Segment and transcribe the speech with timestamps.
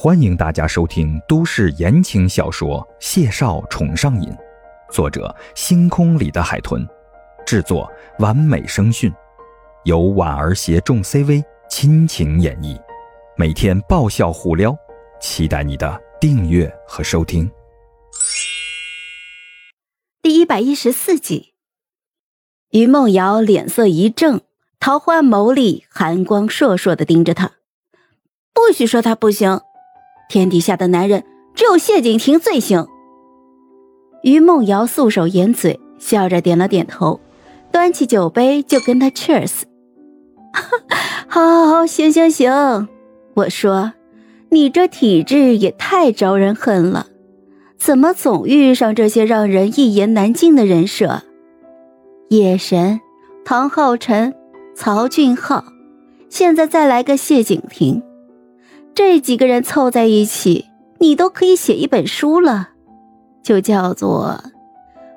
[0.00, 4.30] 欢迎大家收听都市言情小说《谢少宠上瘾》，
[4.92, 6.86] 作者：星空里的海豚，
[7.44, 9.12] 制作：完美声讯，
[9.82, 12.80] 由婉儿携众 CV 亲情演绎，
[13.36, 14.72] 每天爆笑互撩，
[15.20, 17.50] 期待你的订阅和收听。
[20.22, 21.54] 第一百一十四集，
[22.70, 24.42] 于梦瑶脸色一正，
[24.78, 27.54] 桃花眸里寒光烁烁的盯着他，
[28.54, 29.60] 不许说他不行。
[30.28, 31.24] 天底下的男人，
[31.54, 32.86] 只有谢景亭最行。
[34.22, 37.18] 于梦瑶素手掩嘴，笑着点了点头，
[37.72, 39.62] 端起酒杯就跟他 cheers。
[41.28, 42.88] 好， 好，好，行，行，行。
[43.34, 43.92] 我说，
[44.50, 47.06] 你这体质也太招人恨了，
[47.78, 51.22] 怎么总遇上这些让人一言难尽的人设？
[52.28, 53.00] 夜神、
[53.44, 54.34] 唐浩辰、
[54.74, 55.64] 曹俊浩，
[56.28, 58.02] 现在再来个谢景亭。
[58.98, 60.64] 这几个人凑在一起，
[60.98, 62.70] 你都可以写一本书了，
[63.44, 64.40] 就叫做《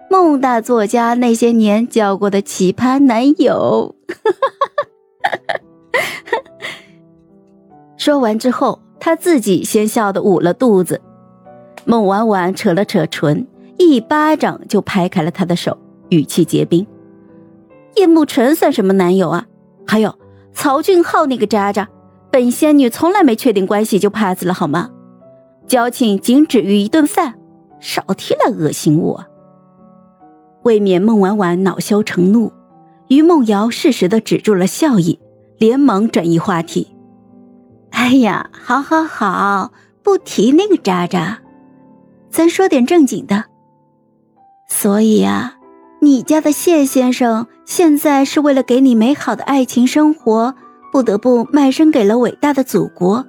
[0.08, 3.96] 孟大作家那些年交过的奇葩男友》。
[7.98, 11.02] 说完之后，他自己先笑得捂了肚子。
[11.84, 13.48] 孟婉婉扯了扯唇，
[13.80, 15.76] 一巴掌就拍开了他的手，
[16.10, 16.86] 语气结冰
[17.98, 19.48] ：“叶慕辰算什么男友啊？
[19.88, 20.14] 还有
[20.54, 21.90] 曹俊浩那个渣渣。”
[22.32, 24.90] 本仙女从来没确定关系就 pass 了，好吗？
[25.68, 27.36] 交情仅止于一顿饭，
[27.80, 29.26] 少提了恶心我。
[30.64, 32.54] 未免孟婉婉恼羞成怒，
[33.10, 35.20] 于梦瑶适时的止住了笑意，
[35.58, 36.96] 连忙转移话题
[37.92, 39.72] ：“哎呀，好好好，
[40.02, 41.40] 不提那个渣渣，
[42.30, 43.46] 咱说点正经的。
[44.70, 45.58] 所以啊，
[46.00, 50.56] 你家的谢先生现在是为了给你美好的爱情生活。”
[50.92, 53.26] 不得不卖身给了伟大的祖国，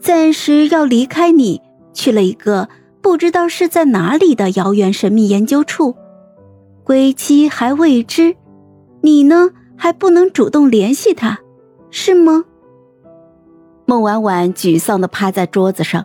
[0.00, 1.60] 暂时要离开你，
[1.92, 2.68] 去了一个
[3.00, 5.94] 不知道是在哪里的遥远神秘研究处，
[6.84, 8.36] 归期还未知，
[9.00, 11.38] 你呢还不能主动联系他，
[11.90, 12.44] 是吗？
[13.86, 16.04] 孟婉婉沮丧的趴在桌子上，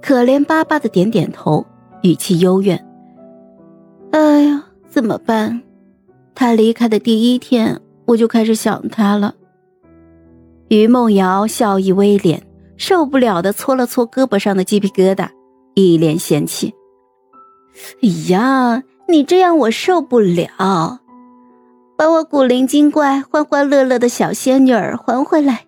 [0.00, 1.66] 可怜巴巴的点点头，
[2.02, 2.86] 语气幽怨
[4.12, 5.62] ：“哎呀，怎么办？
[6.32, 9.34] 他离开的第一天，我就开始想他了。”
[10.68, 12.40] 于梦瑶笑意微敛，
[12.76, 15.28] 受不了的搓了搓胳膊上的鸡皮疙瘩，
[15.74, 16.74] 一脸嫌弃
[18.02, 21.00] ：“哎呀，你这样我受不了，
[21.96, 25.66] 把我古灵精怪、欢欢乐乐的小仙女儿还回来。”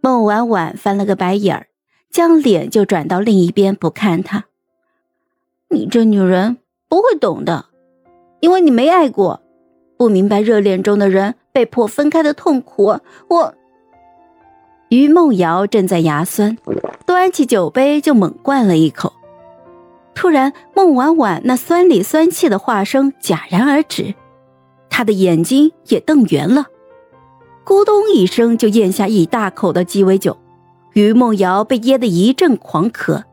[0.00, 1.66] 孟婉婉翻了个白眼儿，
[2.10, 4.44] 将脸就转到另一边不看他
[5.68, 6.58] ：“你这女人
[6.88, 7.66] 不会懂的，
[8.40, 9.42] 因为你没爱过，
[9.98, 13.54] 不明白热恋中的人。”被迫分开的痛苦，我。
[14.90, 16.56] 于梦瑶正在牙酸，
[17.04, 19.12] 端起酒杯就猛灌了一口。
[20.14, 24.14] 突然，孟婉婉那酸里酸气的话声戛然而止，
[24.88, 26.66] 她的眼睛也瞪圆了，
[27.66, 30.36] 咕咚一声就咽下一大口的鸡尾酒。
[30.92, 33.24] 于梦瑶被噎得一阵狂咳，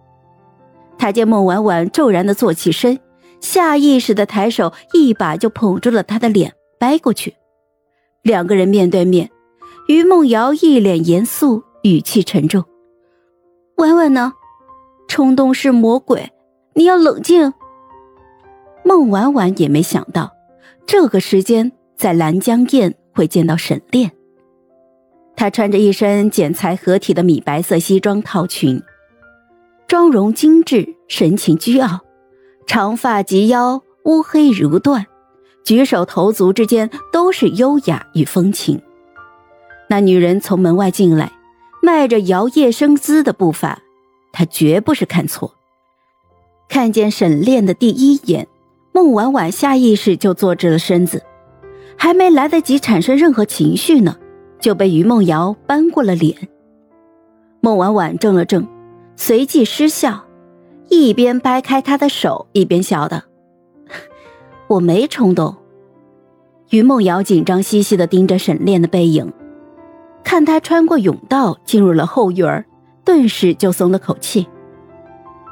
[0.97, 2.97] 他见孟婉婉骤然的坐起身，
[3.45, 7.35] 下意识的抬手一把就捧住了她的脸，掰过去。
[8.23, 9.29] 两个人面对面，
[9.87, 12.65] 于梦瑶一脸严肃，语气沉重
[13.77, 14.33] ：“婉婉呢？
[15.07, 16.31] 冲动是魔鬼，
[16.73, 17.53] 你要冷静。”
[18.83, 20.31] 孟婉婉也没想到，
[20.87, 24.11] 这个时间在兰江宴会见到沈炼。
[25.35, 28.81] 她穿着一身剪裁合体的米白色西装套裙，
[29.87, 31.99] 妆容精致，神情倨傲，
[32.67, 35.05] 长发及腰，乌黑如缎。
[35.63, 38.79] 举手投足之间都是优雅与风情。
[39.89, 41.31] 那女人从门外进来，
[41.81, 43.79] 迈着摇曳生姿的步伐，
[44.31, 45.55] 她绝不是看错。
[46.67, 48.47] 看见沈炼的第一眼，
[48.91, 51.23] 孟婉婉下意识就坐直了身子，
[51.97, 54.17] 还没来得及产生任何情绪呢，
[54.59, 56.47] 就被于梦瑶扳过了脸。
[57.61, 58.67] 孟婉婉怔了怔，
[59.15, 60.24] 随即失笑，
[60.89, 63.21] 一边掰开他的手，一边笑道。
[64.67, 65.55] 我没冲动。
[66.71, 69.31] 于梦瑶紧张兮兮的盯着沈炼的背影，
[70.23, 72.65] 看他穿过甬道进入了后院儿，
[73.03, 74.47] 顿时就松了口气。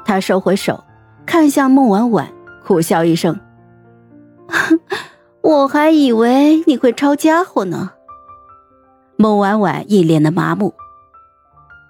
[0.04, 0.82] 他收回手，
[1.24, 2.28] 看向孟婉婉，
[2.64, 3.38] 苦笑一声
[5.40, 7.92] ：“我还以为你会抄家伙呢。”
[9.16, 10.74] 孟婉婉一脸的麻木：“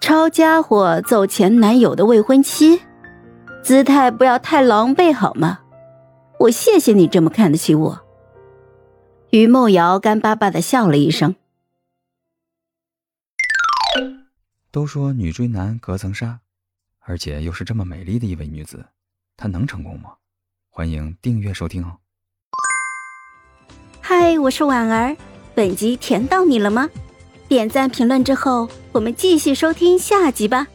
[0.01, 2.83] 抄家伙揍前男友的未婚妻，
[3.65, 5.61] 姿态不要太狼狈好吗？”
[6.39, 8.01] 我谢谢你这么看得起我。
[9.31, 11.35] 于梦瑶干巴巴的笑了一声。
[14.71, 16.41] 都说女追男隔层纱，
[17.01, 18.85] 而且又是这么美丽的一位女子，
[19.37, 20.11] 她能成功吗？
[20.69, 21.97] 欢迎订阅收听哦。
[24.01, 25.17] 嗨，我是婉儿，
[25.55, 26.91] 本集甜到你了吗？
[27.49, 30.67] 点赞评论之后，我们继续收听下集吧。